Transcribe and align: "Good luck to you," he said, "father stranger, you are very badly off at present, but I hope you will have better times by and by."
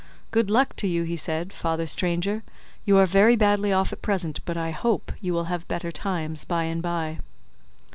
"Good 0.31 0.49
luck 0.49 0.75
to 0.77 0.87
you," 0.87 1.03
he 1.03 1.15
said, 1.15 1.53
"father 1.53 1.85
stranger, 1.85 2.41
you 2.85 2.97
are 2.97 3.05
very 3.05 3.35
badly 3.35 3.71
off 3.71 3.93
at 3.93 4.01
present, 4.01 4.39
but 4.45 4.57
I 4.57 4.71
hope 4.71 5.11
you 5.21 5.31
will 5.31 5.43
have 5.43 5.67
better 5.67 5.91
times 5.91 6.43
by 6.43 6.63
and 6.63 6.81
by." 6.81 7.19